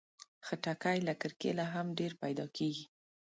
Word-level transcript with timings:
خټکی 0.45 0.97
له 1.07 1.13
کرکيله 1.21 1.65
هم 1.73 1.87
ډېر 1.99 2.11
پیدا 2.21 2.45
کېږي. 2.57 2.85